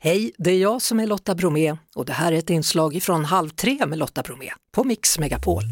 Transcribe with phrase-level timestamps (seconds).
[0.00, 3.24] Hej, det är jag som är Lotta Bromé och det här är ett inslag från
[3.24, 5.62] Halv tre med Lotta Bromé på Mix Megapol.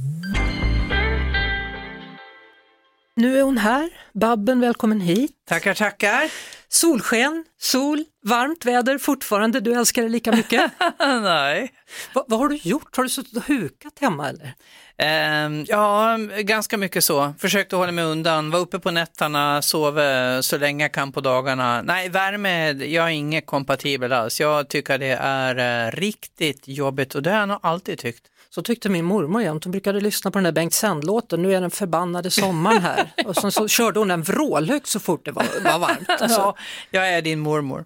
[3.16, 3.90] Nu är hon här.
[4.14, 5.30] Babben, välkommen hit.
[5.48, 6.32] Tackar, tackar.
[6.68, 9.60] Solsken, sol, varmt väder fortfarande.
[9.60, 10.70] Du älskar det lika mycket.
[10.98, 11.72] Nej.
[12.14, 12.96] Va, vad har du gjort?
[12.96, 14.54] Har du suttit och hukat hemma eller?
[14.98, 17.34] Um, ja, ganska mycket så.
[17.38, 20.00] Försökte hålla mig undan, var uppe på nätterna, sov
[20.40, 21.82] så länge jag kan på dagarna.
[21.82, 24.40] Nej, värme, jag är inget kompatibel alls.
[24.40, 28.26] Jag tycker det är uh, riktigt jobbigt och det har jag nog alltid tyckt.
[28.50, 31.60] Så tyckte min mormor jämt, hon brukade lyssna på den där Bengt Sänd-låten, nu är
[31.60, 33.12] den förbannade sommaren här.
[33.24, 36.08] Och sen så körde hon den vrålhögt så fort det var, var varmt.
[36.20, 36.40] Alltså.
[36.40, 36.56] Ja,
[36.90, 37.84] jag är din mormor.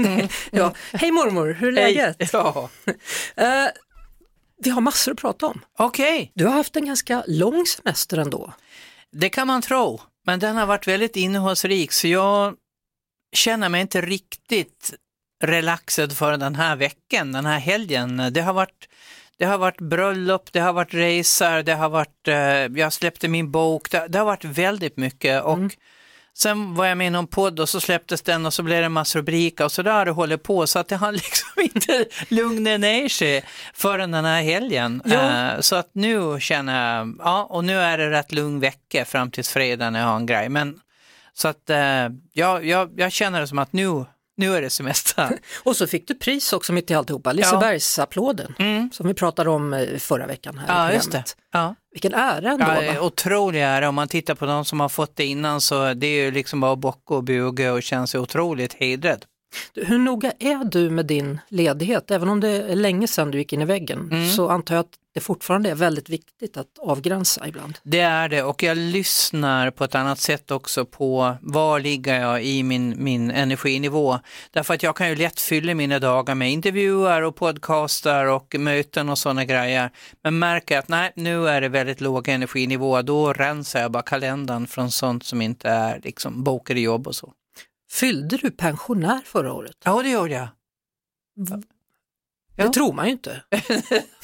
[0.50, 0.74] ja.
[0.92, 2.16] Hej mormor, hur är läget?
[2.18, 2.28] Hej.
[2.32, 2.70] Ja.
[4.64, 5.60] Vi har massor att prata om.
[5.78, 6.14] Okej.
[6.14, 6.28] Okay.
[6.34, 8.52] Du har haft en ganska lång semester ändå.
[9.12, 12.54] Det kan man tro, men den har varit väldigt innehållsrik så jag
[13.32, 14.94] känner mig inte riktigt
[15.44, 18.28] relaxed för den här veckan, den här helgen.
[18.30, 18.88] Det har varit
[19.38, 23.50] det har varit bröllop, det har varit racer, det har varit, eh, jag släppte min
[23.50, 25.70] bok, det, det, har varit väldigt mycket och mm.
[26.34, 28.86] Sen var jag med i någon podd och så släpptes den och så blev det
[28.86, 32.04] en massa rubriker och så där det hållit på så att det har liksom inte
[32.28, 33.44] lugnat ner sig
[33.74, 35.02] förrän den här helgen.
[35.06, 39.30] Uh, så att nu känner jag, ja och nu är det rätt lugn vecka fram
[39.30, 40.48] tills fredag när jag har en grej.
[40.48, 40.80] Men
[41.34, 44.04] så att uh, jag, jag, jag känner det som att nu
[44.36, 45.38] nu är det semester.
[45.62, 48.90] och så fick du pris också mitt i alltihopa, Lisebergsapplåden mm.
[48.92, 51.24] som vi pratade om eh, förra veckan här ja, just det.
[51.52, 51.74] Ja.
[51.92, 52.66] Vilken ära ändå.
[52.66, 56.06] Ja, otrolig ära, om man tittar på de som har fått det innan så det
[56.06, 59.24] är ju liksom bara bocka och buga och känns otroligt hedrad.
[59.74, 62.10] Hur noga är du med din ledighet?
[62.10, 64.30] Även om det är länge sedan du gick in i väggen mm.
[64.30, 67.78] så antar jag att det fortfarande är väldigt viktigt att avgränsa ibland.
[67.82, 72.44] Det är det och jag lyssnar på ett annat sätt också på var ligger jag
[72.44, 74.18] i min, min energinivå.
[74.50, 79.08] Därför att jag kan ju lätt fylla mina dagar med intervjuer och podcastar och möten
[79.08, 79.90] och sådana grejer.
[80.22, 84.66] Men märker att nej, nu är det väldigt låg energinivå, då rensar jag bara kalendern
[84.66, 87.32] från sånt som inte är liksom bokade jobb och så.
[87.92, 89.76] Fyllde du pensionär förra året?
[89.84, 90.48] Ja, det gjorde jag.
[92.56, 92.64] Ja.
[92.64, 93.42] Det tror man ju inte.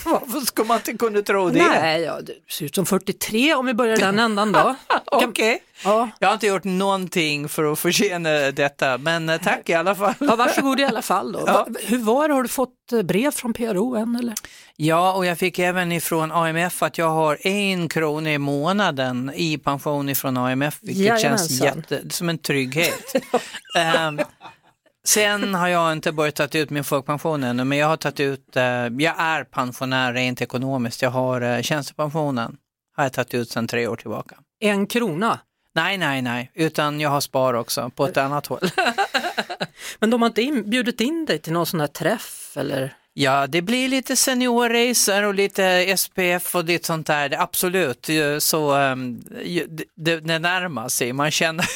[0.05, 1.69] Varför ska man inte kunna tro det?
[1.69, 4.77] Nej, ja, det ser ut som 43 om vi börjar den ändan då.
[5.05, 5.59] Okej, okay.
[5.85, 6.11] ja.
[6.19, 10.15] jag har inte gjort någonting för att förtjäna detta, men eh, tack i alla fall.
[10.21, 11.39] ja, varsågod i alla fall då.
[11.47, 11.67] Ja.
[11.83, 14.35] Hur var det, har du fått eh, brev från PRO än eller?
[14.77, 19.59] Ja, och jag fick även ifrån AMF att jag har en krona i månaden i
[19.59, 21.49] pension ifrån AMF, vilket Jajamensan.
[21.49, 23.15] känns jätte, som en trygghet.
[24.09, 24.21] um,
[25.09, 28.57] Sen har jag inte börjat ta ut min folkpension ännu, men jag har tagit ut,
[28.57, 31.03] eh, jag är pensionär rent ekonomiskt.
[31.03, 32.57] Jag har eh, tjänstepensionen,
[32.97, 34.37] har jag tagit ut sedan tre år tillbaka.
[34.61, 35.41] En krona?
[35.75, 38.71] Nej, nej, nej, utan jag har spar också på ett annat håll.
[39.99, 42.95] men de har inte in, bjudit in dig till någon sån här träff eller?
[43.21, 48.09] Ja, det blir lite seniorracer och lite SPF och lite sånt där, absolut.
[48.39, 49.23] Så um,
[49.95, 51.67] det, det närmar sig, man känner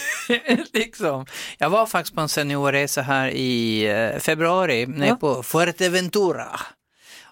[0.72, 1.26] liksom.
[1.58, 5.16] Jag var faktiskt på en seniorresa här i uh, februari, nere ja.
[5.16, 6.60] på Fuerteventura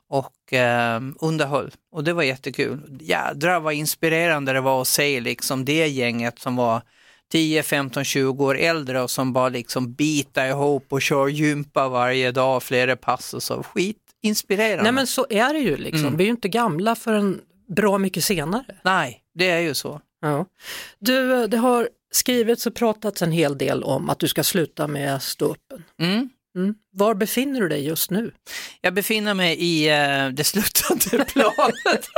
[0.08, 1.70] och eh, underhöll.
[1.92, 2.98] Och det var jättekul.
[3.00, 6.82] Jädrar vad inspirerande det var att se liksom det gänget som var
[7.32, 12.32] 10, 15, 20 år äldre och som bara liksom bitar ihop och kör gympa varje
[12.32, 13.64] dag, flera pass och så.
[14.22, 14.82] Skitinspirerande.
[14.82, 16.06] Nej men så är det ju liksom.
[16.06, 16.16] Mm.
[16.16, 18.64] Vi är ju inte gamla förrän bra mycket senare.
[18.84, 20.00] Nej, det är ju så.
[20.20, 20.46] Ja.
[20.98, 25.22] Du, det har skrivits och pratats en hel del om att du ska sluta med
[25.22, 25.84] ståuppen.
[26.00, 26.30] Mm.
[26.56, 26.74] Mm.
[26.92, 28.32] Var befinner du dig just nu?
[28.80, 32.08] Jag befinner mig i uh, det slutande planet.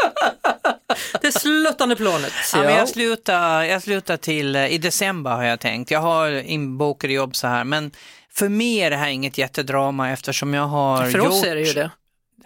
[1.20, 2.32] Det slutande planet.
[2.54, 5.90] Ja, men jag, slutar, jag slutar till uh, i december har jag tänkt.
[5.90, 7.90] Jag har inbokade jobb så här, men
[8.30, 11.72] för mig är det här inget jättedrama eftersom jag har För oss är det ju
[11.72, 11.90] det.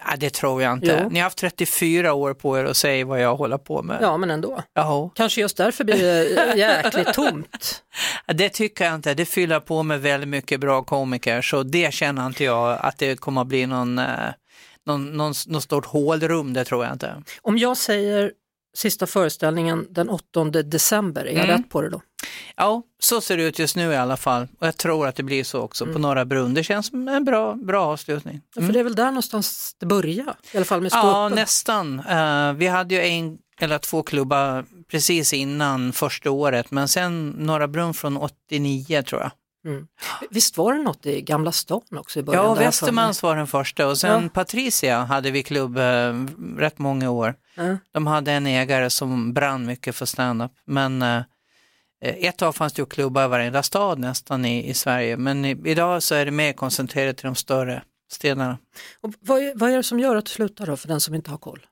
[0.05, 0.99] Nej, det tror jag inte.
[1.03, 1.09] Jo.
[1.09, 3.97] Ni har haft 34 år på er att säga vad jag håller på med.
[4.01, 4.63] Ja, men ändå.
[4.73, 5.09] Jaha.
[5.15, 7.83] Kanske just därför blir det jäkligt tomt.
[8.27, 9.13] Det tycker jag inte.
[9.13, 13.19] Det fyller på med väldigt mycket bra komiker, så det känner inte jag att det
[13.19, 14.05] kommer att bli någon, eh,
[14.87, 17.23] någon, någon, någon stort hålrum, det tror jag inte.
[17.41, 18.31] Om jag säger
[18.77, 21.57] sista föreställningen den 8 december, är jag mm.
[21.57, 22.01] rätt på det då?
[22.55, 24.47] Ja, så ser det ut just nu i alla fall.
[24.59, 25.93] Och jag tror att det blir så också mm.
[25.93, 26.53] på Norra Brunn.
[26.53, 28.33] Det känns som en bra, bra avslutning.
[28.33, 28.43] Mm.
[28.55, 31.09] Ja, för det är väl där någonstans det börjar, i alla fall med ståuppen?
[31.09, 31.99] Ja, nästan.
[31.99, 37.67] Uh, vi hade ju en eller två klubbar precis innan första året, men sen Norra
[37.67, 39.31] Brunn från 89 tror jag.
[39.67, 39.87] Mm.
[40.29, 42.45] Visst var det något i Gamla stan också i början?
[42.45, 44.29] Ja, Västermans var den första och sen ja.
[44.29, 46.13] Patricia hade vi klubb eh,
[46.57, 47.35] rätt många år.
[47.57, 47.77] Mm.
[47.91, 51.21] De hade en ägare som brann mycket för standup men eh,
[51.99, 55.61] ett tag fanns det ju klubbar i varenda stad nästan i, i Sverige, men i,
[55.65, 58.57] idag så är det mer koncentrerat till de större städerna.
[59.01, 61.15] Och vad, är, vad är det som gör att du slutar då, för den som
[61.15, 61.65] inte har koll?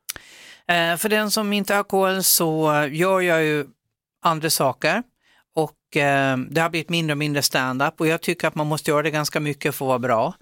[0.67, 3.67] Eh, för den som inte har koll så gör jag ju
[4.21, 5.03] andra saker
[5.95, 8.91] och eh, det har blivit mindre och mindre stand-up och jag tycker att man måste
[8.91, 10.33] göra det ganska mycket för att vara bra.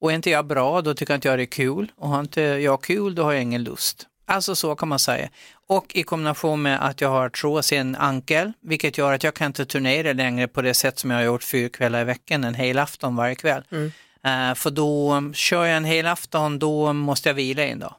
[0.00, 1.92] Och är inte jag bra, då tycker jag inte jag det är kul.
[1.96, 4.06] Och har inte jag kul, då har jag ingen lust.
[4.26, 5.28] Alltså så kan man säga.
[5.68, 9.34] Och i kombination med att jag har artros i en ankel, vilket gör att jag
[9.34, 12.44] kan inte turnera längre på det sätt som jag har gjort fyra kvällar i veckan,
[12.44, 13.62] en hel afton varje kväll.
[13.70, 13.92] Mm.
[14.26, 17.94] Uh, för då kör jag en hel afton, då måste jag vila en dag.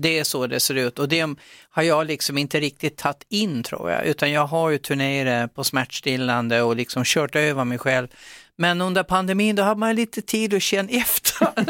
[0.00, 1.26] Det är så det ser ut och det
[1.70, 5.64] har jag liksom inte riktigt tagit in tror jag, utan jag har ju turnerat på
[5.64, 8.08] smärtstillande och liksom kört över mig själv.
[8.56, 11.48] Men under pandemin då hade man lite tid att känna efter.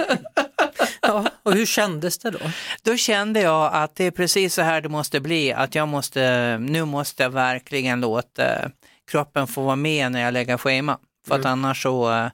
[1.00, 2.38] ja, och hur kändes det då?
[2.82, 6.58] Då kände jag att det är precis så här det måste bli, att jag måste,
[6.58, 8.70] nu måste jag verkligen låta
[9.10, 10.98] kroppen få vara med när jag lägger schema.
[11.26, 11.52] För att mm.
[11.52, 12.30] annars så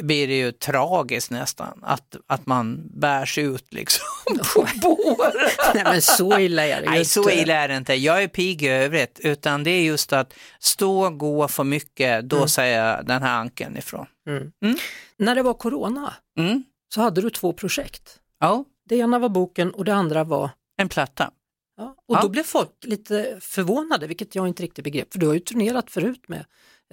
[0.00, 4.06] blir det ju tragiskt nästan att, att man bärs ut liksom
[4.54, 5.48] på båren.
[5.74, 7.94] Nej men så illa är det Nej så illa är det inte.
[7.94, 12.28] Jag är pigg i övrigt utan det är just att stå och gå för mycket,
[12.28, 12.48] då mm.
[12.48, 14.06] säger jag den här ankeln ifrån.
[14.28, 14.52] Mm.
[14.62, 14.76] Mm.
[15.16, 16.64] När det var corona mm.
[16.94, 18.18] så hade du två projekt.
[18.40, 18.64] Ja.
[18.88, 20.50] Det ena var boken och det andra var?
[20.76, 21.30] En platta.
[21.76, 21.96] Ja.
[22.08, 22.22] Och ja.
[22.22, 25.90] då blev folk lite förvånade, vilket jag inte riktigt begrep, för du har ju turnerat
[25.90, 26.44] förut med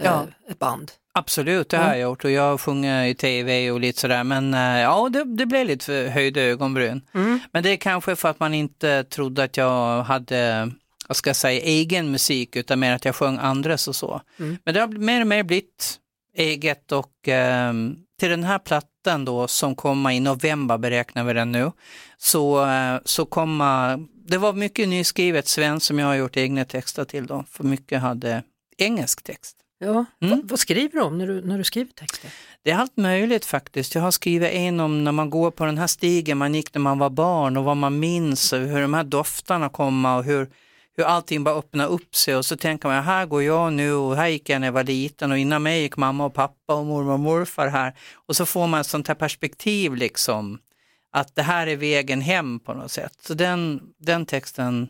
[0.04, 0.28] ja.
[0.50, 0.92] ett band.
[1.14, 4.54] Absolut, det har jag gjort och jag har sjungit i tv och lite sådär men
[4.54, 7.02] eh, ja det, det blev lite höjda ögonbryn.
[7.14, 7.40] Mm.
[7.52, 10.72] Men det är kanske för att man inte trodde att jag hade,
[11.08, 14.22] vad ska jag säga, egen musik utan mer att jag sjöng andres och så.
[14.40, 14.58] Mm.
[14.66, 16.00] Men det har mer och mer blivit
[16.36, 17.74] eget och eh,
[18.20, 21.72] till den här plattan då som kommer i november beräknar vi den nu,
[22.18, 27.06] så, eh, så kommer, det var mycket nyskrivet svenskt som jag har gjort egna texter
[27.06, 28.44] till då, för mycket hade
[28.78, 29.56] engelsk text.
[29.82, 30.42] Ja, mm.
[30.44, 32.32] vad, skriver du om när du, när du skriver texter?
[32.64, 33.96] Det är allt möjligt faktiskt.
[33.96, 36.82] Jag har skrivit en om när man går på den här stigen man gick när
[36.82, 40.50] man var barn och vad man minns och hur de här dofterna kommer och hur,
[40.98, 44.16] hur allting bara öppnar upp sig och så tänker man, här går jag nu och
[44.16, 46.86] här gick jag när jag var liten och innan mig gick mamma och pappa och
[46.86, 47.94] mormor och morfar här.
[48.14, 50.60] Och så får man ett sånt här perspektiv liksom,
[51.12, 53.14] att det här är vägen hem på något sätt.
[53.22, 54.88] Så den, den texten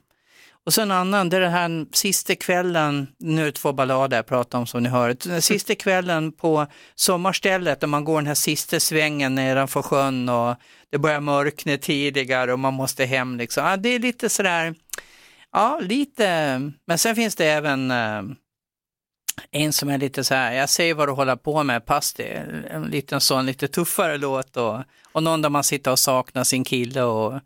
[0.65, 4.17] och så en annan, det är den här sista kvällen, nu är det två ballader
[4.17, 8.27] jag pratar om som ni hör, den sista kvällen på sommarstället där man går den
[8.27, 10.55] här sista svängen nedanför sjön och
[10.91, 13.65] det börjar mörkna tidigare och man måste hem liksom.
[13.65, 14.75] Ja, det är lite sådär,
[15.51, 16.25] ja lite,
[16.87, 18.21] men sen finns det även eh,
[19.51, 22.45] en som är lite så här, jag ser vad du håller på med, pass det,
[22.69, 24.79] en liten sån lite tuffare låt och,
[25.11, 27.39] och någon där man sitter och saknar sin kille och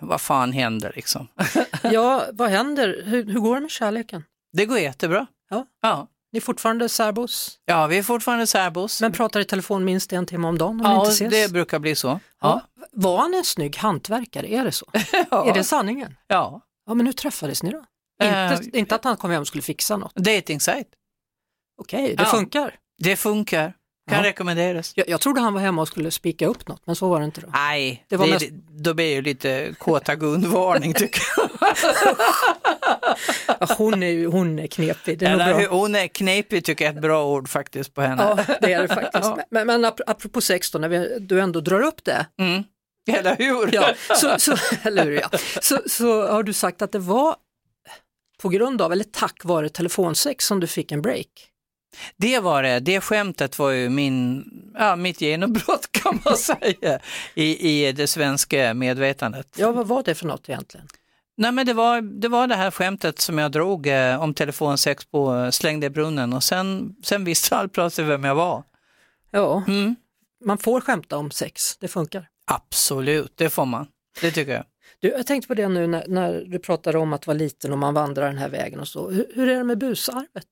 [0.00, 1.28] vad fan händer liksom?
[1.82, 3.02] ja, vad händer?
[3.04, 4.24] Hur, hur, går det med kärleken?
[4.52, 5.26] Det går jättebra.
[5.50, 5.66] Ja.
[5.82, 6.08] ja.
[6.32, 7.58] Ni är fortfarande särbos?
[7.64, 9.00] Ja, vi är fortfarande särbos.
[9.00, 11.30] Men pratar i telefon minst en timme om dagen om ja, inte ses?
[11.30, 12.08] det brukar bli så.
[12.08, 12.20] Ja.
[12.40, 12.86] ja.
[12.92, 14.52] Var han en snygg hantverkare?
[14.52, 14.86] Är det så?
[15.30, 15.50] ja.
[15.50, 16.16] Är det sanningen?
[16.26, 16.60] Ja.
[16.86, 17.84] Ja, men hur träffades ni då?
[18.22, 20.14] Uh, inte, inte att han kom hem och skulle fixa något?
[20.14, 20.84] Dating site.
[21.78, 22.28] Okej, okay, det ja.
[22.28, 22.78] funkar?
[22.98, 23.74] Det funkar.
[24.10, 24.30] Kan ja.
[24.30, 24.92] rekommenderas.
[24.96, 27.24] Jag, jag trodde han var hemma och skulle spika upp något, men så var det
[27.24, 27.48] inte då.
[27.52, 28.50] Nej, det var det, mest...
[28.68, 31.50] då blir det lite kåta Gun-varning tycker jag.
[33.60, 35.18] ja, hon, är, hon är knepig.
[35.18, 35.78] Det är Eller, bra.
[35.78, 38.22] Hon är knepig tycker jag är ett bra ord faktiskt på henne.
[38.22, 39.30] Ja, det är det faktiskt.
[39.50, 42.26] Men, men apropå sex då, när vi, du ändå drar upp det.
[42.38, 42.64] Mm.
[43.08, 43.74] Eller hur?
[43.74, 44.56] Ja, så, så,
[44.88, 45.30] eller hur ja.
[45.60, 47.36] Så, så har du sagt att det var
[48.42, 51.49] på grund av, eller tack vare telefonsex som du fick en break.
[52.16, 54.44] Det var det, det skämtet var ju min,
[54.78, 57.00] ja, mitt genombrott kan man säga
[57.34, 59.46] i, i det svenska medvetandet.
[59.56, 60.88] Ja, vad var det för något egentligen?
[61.36, 65.04] Nej men det var, det var det här skämtet som jag drog eh, om telefonsex
[65.04, 68.62] på Slängde i brunnen och sen, sen visste all plötsligt vem jag var.
[69.30, 69.96] Ja, mm.
[70.44, 72.28] man får skämta om sex, det funkar.
[72.46, 73.86] Absolut, det får man.
[74.20, 74.64] Det tycker jag.
[75.00, 77.78] Du, jag tänkte på det nu när, när du pratade om att vara liten och
[77.78, 79.10] man vandrar den här vägen och så.
[79.10, 80.46] Hur, hur är det med busarvet?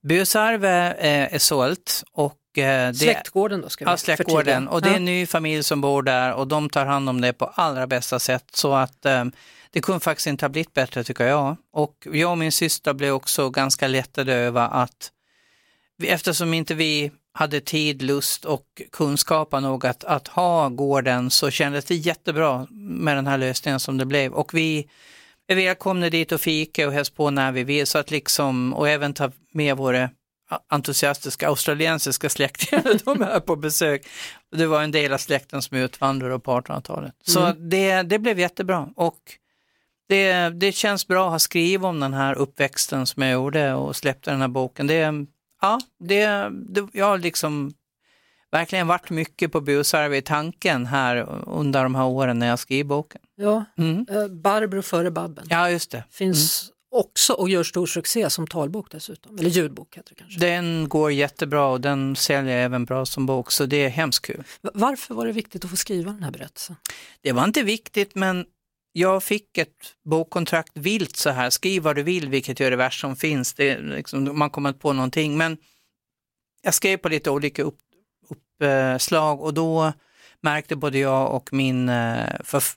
[0.00, 3.68] Busarve eh, är sålt och eh, det, släktgården då?
[3.68, 6.70] Ska vi ja, släktgården och det är en ny familj som bor där och de
[6.70, 9.24] tar hand om det på allra bästa sätt så att eh,
[9.70, 11.56] det kunde faktiskt inte ha blivit bättre tycker jag.
[11.72, 15.12] Och jag och min syster blev också ganska lättade över att
[16.02, 21.84] eftersom inte vi hade tid, lust och kunskap nog att, att ha gården så kändes
[21.84, 24.32] det jättebra med den här lösningen som det blev.
[24.32, 24.88] Och vi
[25.48, 29.14] välkomna dit och fika och hälsa på när vi vill så att liksom, och även
[29.14, 30.10] ta med våra
[30.68, 34.06] entusiastiska australiensiska släktingar, de är på besök.
[34.56, 37.14] Det var en del av släkten som utvandrade på 1800-talet.
[37.24, 37.68] Så mm.
[37.68, 39.18] det, det blev jättebra och
[40.08, 43.96] det, det känns bra att ha skrivit om den här uppväxten som jag gjorde och
[43.96, 44.86] släppte den här boken.
[44.86, 45.26] Det,
[45.60, 47.74] ja, det, det, jag liksom
[48.52, 51.16] verkligen varit mycket på busarv i tanken här
[51.48, 53.20] under de här åren när jag skrev boken.
[53.36, 54.06] Ja, mm.
[54.10, 55.46] Eh, Barbro före Babben.
[55.48, 56.04] Ja, just det.
[56.10, 57.02] Finns mm.
[57.04, 60.40] också och gör stor succé som talbok dessutom, eller ljudbok heter det kanske.
[60.40, 64.44] Den går jättebra och den säljer även bra som bok så det är hemskt kul.
[64.60, 66.76] Varför var det viktigt att få skriva den här berättelsen?
[67.20, 68.44] Det var inte viktigt men
[68.92, 73.00] jag fick ett bokkontrakt vilt så här, skriv vad du vill vilket är det värsta
[73.00, 75.56] som finns, det liksom, man kommer inte på någonting men
[76.62, 77.78] jag skrev på lite olika upp,
[78.62, 79.92] uppslag och då
[80.40, 82.26] märkte både jag och min eh,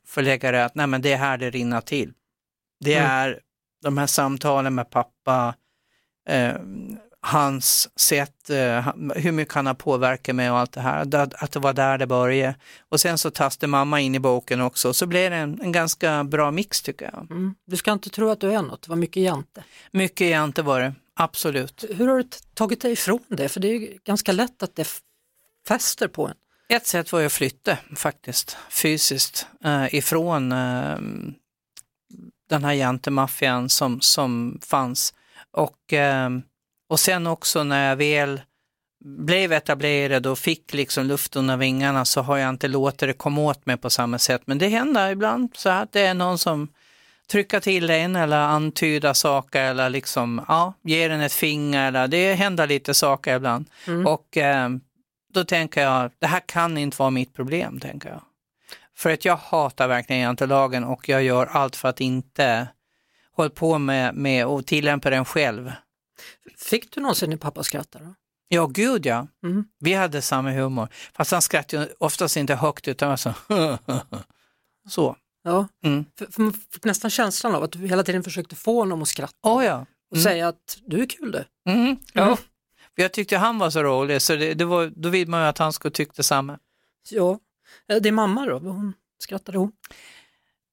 [0.06, 2.14] förläggare att nej men det är här det rinner till.
[2.80, 3.12] Det mm.
[3.12, 3.40] är
[3.84, 5.56] de här samtalen med pappa,
[6.30, 6.54] eh,
[7.22, 11.60] hans sätt, eh, hur mycket han har påverkat mig och allt det här, att det
[11.60, 12.56] var där det började.
[12.90, 16.24] Och sen så tastade mamma in i boken också, så blev det en, en ganska
[16.24, 17.32] bra mix tycker jag.
[17.32, 17.56] Mm.
[17.66, 19.64] Du ska inte tro att du är något, det var mycket jante.
[19.92, 21.86] Mycket jante var det, absolut.
[21.90, 22.24] Hur har du
[22.54, 23.50] tagit dig ifrån det?
[23.50, 24.88] För det är ganska lätt att det
[25.68, 26.36] fäster på en.
[26.70, 30.98] Ett sätt var att flytta faktiskt, fysiskt, eh, ifrån eh,
[32.50, 35.14] den här jantemaffian som, som fanns.
[35.52, 36.30] Och, eh,
[36.90, 38.42] och sen också när jag väl
[39.06, 43.42] blev etablerad och fick liksom luft under vingarna så har jag inte låtit det komma
[43.42, 44.42] åt mig på samma sätt.
[44.46, 46.68] Men det händer ibland så att det är någon som
[47.32, 52.34] trycker till en eller antyder saker eller liksom, ja, ger en ett finger eller det
[52.34, 53.70] händer lite saker ibland.
[53.88, 54.08] Mm.
[54.08, 54.70] Och eh,
[55.36, 58.22] då tänker jag, det här kan inte vara mitt problem, tänker jag.
[58.96, 62.68] För att jag hatar verkligen jantelagen och jag gör allt för att inte
[63.32, 65.72] hålla på med, med att tillämpa den själv.
[66.58, 68.16] Fick du någonsin din pappa skratta då?
[68.48, 69.28] Ja, gud ja.
[69.44, 69.66] Mm.
[69.80, 70.88] Vi hade samma humor.
[71.14, 73.34] Fast han skrattade oftast inte högt utan var så.
[74.90, 75.16] så.
[75.44, 76.06] Ja, mm.
[76.18, 79.08] för, för man fick nästan känslan av att du hela tiden försökte få honom att
[79.08, 79.38] skratta.
[79.42, 79.74] Oh, ja.
[79.74, 79.86] Mm.
[80.12, 81.72] Och säga att du är kul du.
[81.72, 81.98] Mm.
[82.14, 82.38] Ja.
[82.96, 85.58] Jag tyckte han var så rolig så det, det var, då vill man ju att
[85.58, 86.60] han skulle tycka detsamma.
[87.10, 87.40] Ja,
[87.88, 89.72] det är mamma då, hon, skrattade hon?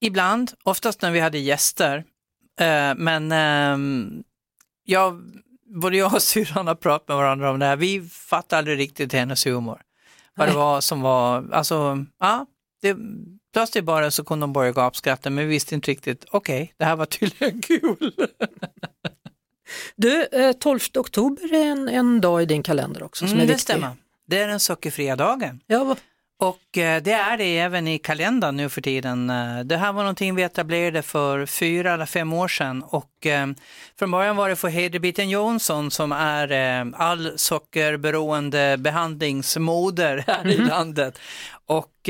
[0.00, 2.04] Ibland, oftast när vi hade gäster.
[2.60, 3.78] Eh, men eh,
[4.84, 5.22] jag,
[5.80, 7.76] både jag och syrran har pratat med varandra om det här.
[7.76, 9.82] Vi fattade aldrig riktigt hennes humor.
[10.34, 12.46] Vad det var som var, alltså, ja,
[12.82, 12.96] det,
[13.52, 16.84] plötsligt bara så kunde de börja gapskratta men vi visste inte riktigt, okej, okay, det
[16.84, 18.12] här var tydligen kul.
[19.96, 20.28] Du,
[20.60, 23.56] 12 eh, oktober är en, en dag i din kalender också som mm, är viktig.
[23.56, 23.90] Det stämmer.
[24.26, 25.60] Det är den sockerfria dagen.
[25.66, 25.96] Ja,
[26.42, 29.30] och eh, det är det även i kalendern nu för tiden.
[29.30, 33.26] Eh, det här var någonting vi etablerade för fyra eller fem år sedan och
[33.98, 36.52] från början var det för Hedebiten Jonsson som är
[36.94, 40.52] all sockerberoende behandlingsmoder här mm.
[40.52, 41.18] i landet.
[41.66, 42.08] Och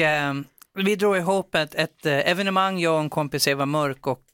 [0.75, 4.25] vi drog ihop ett, ett evenemang, jag och en kompis Eva Mörk och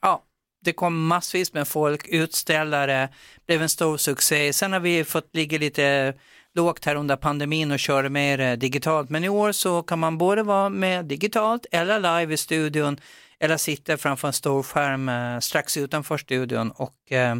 [0.00, 0.22] ja,
[0.64, 3.08] det kom massvis med folk, utställare,
[3.46, 4.52] blev en stor succé.
[4.52, 6.14] Sen har vi fått ligga lite
[6.54, 9.10] lågt här under pandemin och köra mer eh, digitalt.
[9.10, 13.00] Men i år så kan man både vara med digitalt eller live i studion
[13.40, 17.36] eller sitta framför en stor skärm eh, strax utanför studion och eh,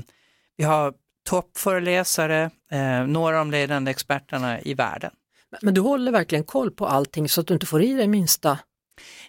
[0.57, 0.95] vi har
[1.29, 5.11] toppföreläsare, eh, några av de ledande experterna i världen.
[5.63, 8.59] Men du håller verkligen koll på allting så att du inte får i dig minsta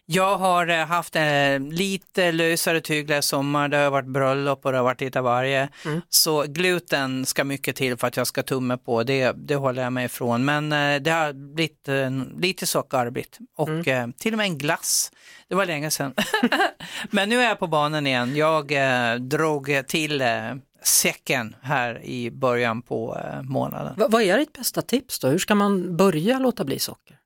[0.05, 4.71] jag har eh, haft en lite lösare tyglar i sommar, det har varit bröllop och
[4.71, 5.69] det har varit lite varje.
[5.85, 6.01] Mm.
[6.09, 9.93] Så gluten ska mycket till för att jag ska tumma på, det, det håller jag
[9.93, 10.45] mig ifrån.
[10.45, 14.13] Men eh, det har blivit eh, lite sockerarbete och mm.
[14.13, 15.11] till och med en glass.
[15.47, 16.13] Det var länge sedan.
[17.09, 18.35] Men nu är jag på banan igen.
[18.35, 18.71] Jag
[19.21, 20.23] drog till
[20.83, 23.93] säcken här i början på månaden.
[23.97, 25.27] Vad är ditt bästa tips då?
[25.27, 27.17] Hur ska man börja låta bli socker?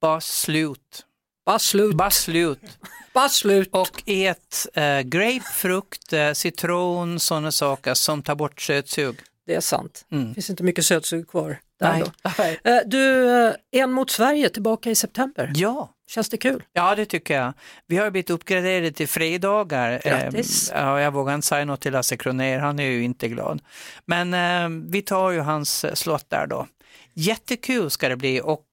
[0.00, 1.04] Bara slut.
[1.44, 1.94] Bara slut.
[1.96, 2.78] Bara slut.
[3.14, 3.68] Bara slut.
[3.72, 9.16] Och ät eh, grapefrukt, eh, citron, sådana saker som tar bort sötsug.
[9.46, 10.06] Det är sant.
[10.12, 10.28] Mm.
[10.28, 11.58] Det finns inte mycket sötsug kvar.
[11.80, 12.04] Där
[12.38, 12.60] Nej.
[12.64, 15.52] Eh, du, eh, En mot Sverige tillbaka i september.
[15.54, 15.90] Ja.
[16.06, 16.62] Känns det kul?
[16.72, 17.52] Ja, det tycker jag.
[17.86, 20.00] Vi har blivit uppgraderade till fredagar.
[20.04, 20.70] Eh, Grattis!
[20.74, 23.62] ja, jag vågar inte säga något till Lasse Kronér, han är ju inte glad.
[24.04, 26.66] Men eh, vi tar ju hans slott där då.
[27.14, 28.66] Jättekul ska det bli och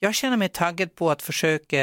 [0.00, 1.78] jag känner mig taggad på att försöka,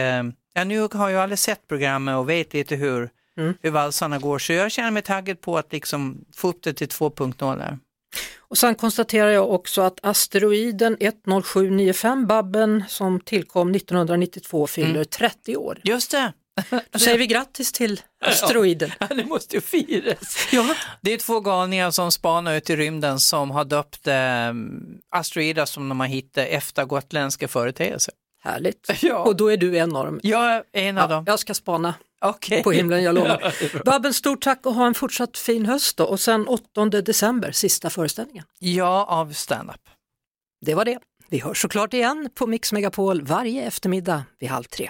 [0.53, 3.53] ja nu har jag aldrig sett programmet och vet lite hur, mm.
[3.61, 6.87] hur valsarna går så jag känner mig taggad på att liksom få upp det till
[6.87, 7.77] 2.0.
[8.37, 15.05] Och sen konstaterar jag också att asteroiden 10795 Babben som tillkom 1992 fyller mm.
[15.05, 15.81] 30 år.
[15.83, 16.33] Just det.
[16.91, 18.91] Då säger vi grattis till asteroiden.
[18.99, 20.47] Ja, det måste ju firas.
[20.51, 20.75] Ja.
[21.01, 24.15] Det är två galningar som spanar ut i rymden som har döpt eh,
[25.09, 28.13] asteroider som de har hittat efter gotländska företeelser.
[28.43, 28.89] Härligt.
[29.01, 29.17] Ja.
[29.17, 30.19] Och då är du en av dem.
[30.23, 31.23] Jag är en av Ja, dem.
[31.27, 32.63] jag ska spana Okej.
[32.63, 33.53] på himlen, jag lovar.
[33.85, 36.03] Babben, stort tack och ha en fortsatt fin höst då.
[36.03, 38.43] Och sen 8 december, sista föreställningen.
[38.59, 39.81] Ja, av stand-up.
[40.65, 40.99] Det var det.
[41.29, 44.89] Vi hörs såklart igen på Mix Megapol varje eftermiddag vid halv tre.